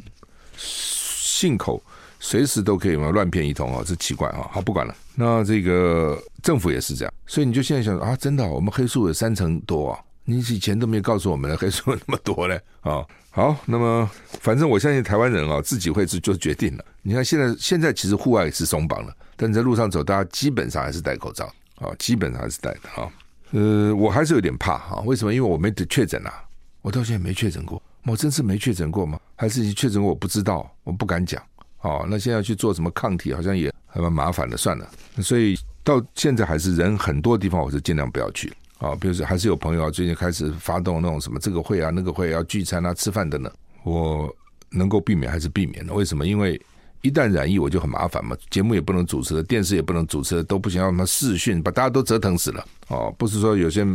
[0.58, 1.82] 信口
[2.19, 4.47] 随时都可以嘛乱骗一通啊，这奇怪啊！
[4.51, 4.95] 好，不管了。
[5.15, 9.99] 那这个政府也是这样，所以你就现在想啊，真的，我们黑数有三成多啊！
[10.25, 13.06] 你以前都没有告诉我们的，黑数那么多嘞啊！
[13.36, 14.08] 好，那么
[14.41, 16.86] 反正我相信台湾人啊，自己会自就决定了。
[17.02, 23.12] 你看现在现在其实户外是松绑了，但在路上走，大家基本上还是戴口罩啊，基本上还是戴的啊。
[23.50, 25.34] 呃，我还是有点怕哈，为什么？
[25.34, 26.43] 因为我没得确诊啊，
[26.84, 29.19] 我到现在没确诊过，我真是没确诊过吗？
[29.36, 31.41] 还是确诊过我不知道，我不敢讲。
[31.82, 34.88] 哦，那现在要去做什么抗体，好像也还蛮麻烦的，算了。
[35.24, 38.54] 所以到现在还是人很多地方，我是尽量不要去。
[38.84, 43.50] 啊，比如说还是有朋友啊，最近开始发动那种什么这个会啊、那个会要聚餐啊、吃饭等等，
[43.84, 44.30] 我
[44.69, 45.93] 能够避免还是避免的。
[45.93, 46.28] 为什么？
[46.28, 46.62] 因为
[47.02, 52.65] 一旦染疫，我就很麻烦嘛，节目也不能主持，电视也不能主持，都不行，要什么视讯，把大家都折腾死了。
[52.89, 53.88] 哦，不是说有些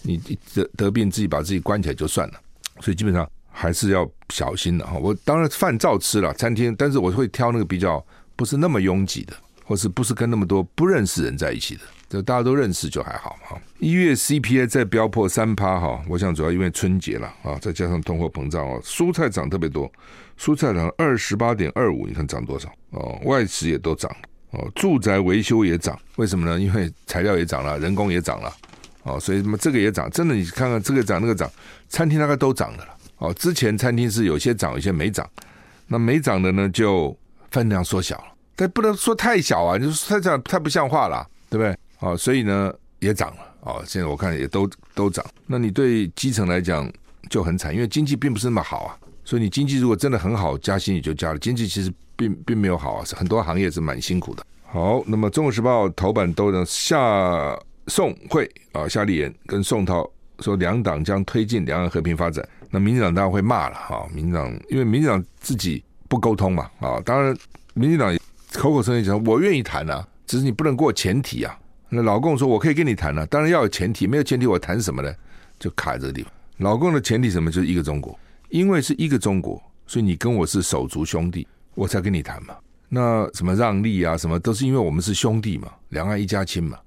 [0.00, 0.16] 你
[0.54, 2.40] 得得病自己把自己关起来就算了，
[2.80, 4.96] 所以基本上还是要小心的哈。
[4.98, 8.02] 我当然饭照吃了，餐厅，但是我会挑那个比较
[8.36, 9.34] 不是那么拥挤的，
[9.66, 11.82] 或是不是跟那么多不认识人在一起的。
[12.10, 13.56] 就大家都认识就还好哈。
[13.78, 19.90] 一月 CPI 再飙破三趴哈，我想主要因为春节了啊，再加上通货膨胀哦，蔬菜涨特别多，
[20.36, 23.16] 蔬菜涨二十八点二五，你看涨多少哦？
[23.22, 24.10] 外食也都涨
[24.50, 26.58] 哦，住宅维修也涨，为什么呢？
[26.58, 28.52] 因为材料也涨了，人工也涨了
[29.04, 31.48] 哦，所以什么这个也涨，真的你看看这个涨那个涨，
[31.88, 33.32] 餐厅大概都涨的了哦。
[33.34, 35.24] 之前餐厅是有些涨，有些没涨，
[35.86, 37.16] 那没涨的呢就
[37.52, 38.24] 分量缩小了，
[38.56, 41.78] 但不能说太小啊，就是太这样太不像话了，对不对？
[42.00, 45.24] 啊，所以呢也涨了啊，现在我看也都都涨。
[45.46, 46.90] 那你对基层来讲
[47.28, 48.98] 就很惨，因为经济并不是那么好啊。
[49.24, 51.38] 所以你经济如果真的很好，加薪也就加了。
[51.38, 54.44] 经济其实并并没有好啊，是很多行业是蛮辛苦的。
[54.64, 60.08] 好，那么《中国时报》头版都能夏宋会啊，夏立言跟宋涛
[60.40, 62.46] 说两党将推进两岸和平发展。
[62.70, 67.36] 那民进党当然会骂了哈，民进党因为民进党自己不沟通嘛啊，当然
[67.74, 68.16] 民进党
[68.54, 71.56] 口口声声讲我愿意谈啊，只是你不能给我前提啊。
[71.92, 75.12] 那老共说：“我可以跟你谈了，当然要有前提，没有前提我谈什么呢？
[75.58, 76.32] 就卡这个地方。
[76.58, 77.50] 老共的前提什么？
[77.50, 78.16] 就是一个中国，
[78.48, 82.54] 因为是一个中国，所以你跟我是手足兄弟，我才跟你谈嘛。
[82.88, 86.78] 那什么让利啊，什么都是因为我们是兄弟嘛，两岸一家亲嘛，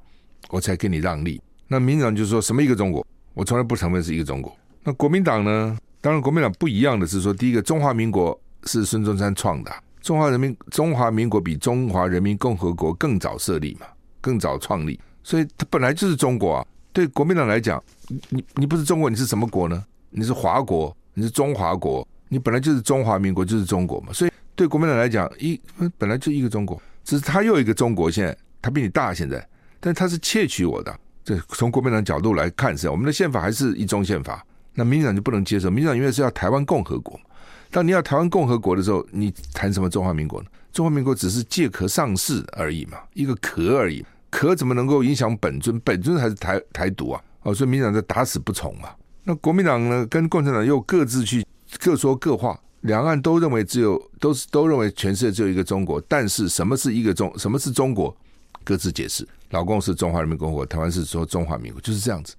[0.49, 1.41] 我才跟你让利。
[1.67, 4.55] 那民党就说什么一个中国，我从来不承认是一个中国。
[4.83, 5.77] 那国民党呢？
[5.99, 13.87] 当然国民党不一样的是说，第一个中华民国是孙中山创的，中华人民中华民国比中华人民共和国更早设立嘛。”
[14.23, 16.65] 更早创立，所以它本来就是中国啊。
[16.93, 17.83] 对国民党来讲，
[18.29, 19.83] 你你不是中国，你是什么国呢？
[20.11, 24.13] 你是华国，你是中华国，你本来就是中华民国，就是中国嘛。
[24.13, 25.59] 所以对国民党来讲，一
[25.97, 28.09] 本来就一个中国，只是他又一个中国。
[28.09, 29.45] 现在他比你大，现在，
[29.81, 30.95] 但他是窃取我的。
[31.25, 34.45] 这从国民党角度来看是，我们的宪法还是一中宪法。
[34.75, 37.19] 那民进党就不能接受，民进党因为是要台湾共和国。
[37.71, 40.47] 当你要台湾共和国的时候，你谈什么中华民国呢？
[40.71, 44.05] 中华民国只是借壳上市而已嘛，一个壳而已。
[44.33, 45.79] 壳怎么能够影响本尊？
[45.81, 47.21] 本尊还是台台独啊！
[47.43, 48.89] 哦，所以民党在打死不从嘛。
[49.23, 51.45] 那国民党呢，跟共产党又各自去
[51.79, 58.15] 各说各话，两岸都认为只有都是都认为全世界只有一个中国，但是什么是一个中什么是中国，
[58.63, 59.25] 各自解释。
[59.51, 62.33] 老共是中华人民共和国，台湾是说中华民国，就是这样子。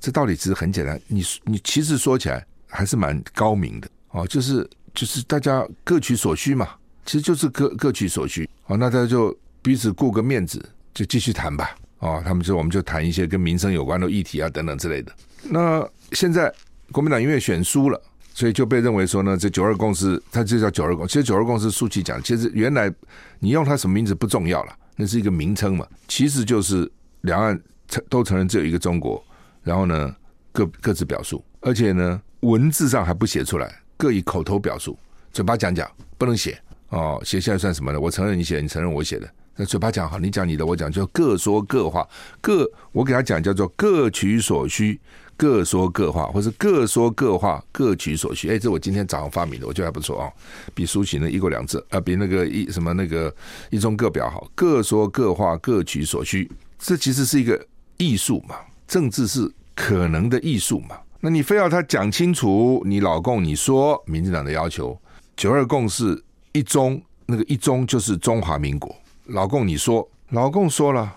[0.00, 6.70] 这道理其实很简单，你你其实说起来还是蛮高明的哦，就是就是大家各取所需嘛，
[7.04, 8.50] 其实就是各各取所需。
[8.66, 10.60] 哦，那大家就彼此顾个面子，
[10.96, 11.76] 就继续谈吧。
[11.98, 15.12] 哦，他们就我们就谈一些跟民生有关的议题啊，等等之类的。
[15.42, 16.50] 那现在
[16.90, 18.00] 国民党因为选输了，
[18.32, 21.12] 所以就被认为说呢，这九二共识，它就叫九二共识。
[21.12, 22.90] 其实九二共识，书记讲，其实原来
[23.38, 26.90] 你用它什么名字不重要了，那是一个名称嘛，其实就是
[27.22, 29.22] 两岸承都承认只有一个中国，
[29.62, 30.16] 然后呢
[30.52, 34.98] 各各自表述，而且呢文字上还不写出来，各以口头表述，
[35.32, 38.00] 嘴巴讲讲，不能写哦，写下来算什么呢？
[38.00, 39.28] 我承认你写，你承认我写的。
[39.56, 42.06] 那嘴巴讲好，你讲你的，我讲就各说各话，
[42.42, 45.00] 各我给他讲叫做各取所需，
[45.34, 48.50] 各说各话，或是各说各话，各取所需。
[48.50, 50.30] 哎，这我今天早上发明的，我觉得还不错啊，
[50.74, 53.34] 比苏洵的一国两制啊，比那个一什么那个
[53.70, 54.46] 一中各表好。
[54.54, 57.58] 各说各话，各取所需，这其实是一个
[57.96, 60.98] 艺术嘛，政治是可能的艺术嘛。
[61.20, 65.00] 那你非要他讲清楚，你老共你说民进党的要求，
[65.34, 68.94] 九二共识一中，那个一中就是中华民国。
[69.26, 71.16] 老共，你说，老共说了，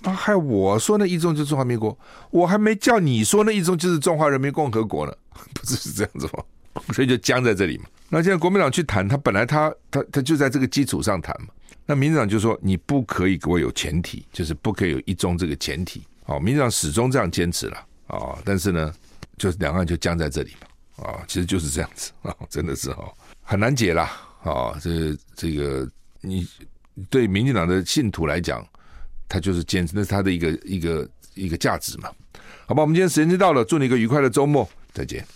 [0.00, 1.96] 那还我说那一中就是中华民国，
[2.30, 5.12] 我还没叫你说那一中就是中华人民共和国呢，
[5.54, 6.44] 不是是这样子吗？
[6.94, 7.84] 所以就僵在这里嘛。
[8.08, 11.48] 那现在国民党去谈，他本来他他他就在这个基础上谈嘛。
[11.84, 16.02] 那民进党就说你不可以给我有前提，就是不可以有一中这个前提。
[16.26, 17.76] 哦，民进党始终这样坚持了
[18.06, 18.92] 啊、哦，但是呢，
[19.36, 21.04] 就是两岸就僵在这里嘛。
[21.04, 23.12] 啊、哦，其实就是这样子啊、哦，真的是哦，
[23.42, 24.04] 很难解啦。
[24.42, 25.88] 啊、哦，这这个
[26.20, 26.46] 你。
[27.08, 28.66] 对民进党的信徒来讲，
[29.28, 32.10] 他就是坚持，那是他的一个一个一个价值嘛。
[32.66, 35.26] 好吧，我们今天时间就到了，祝你一个愉快的周末，再见。